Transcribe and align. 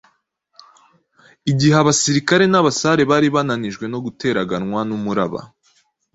igihe 1.51 1.75
abasirikare 1.81 2.43
n’abasare 2.49 3.03
bari 3.11 3.27
bananijwe 3.35 3.85
no 3.91 3.99
guteraganwa 4.05 4.79
n’umuraba, 4.89 5.41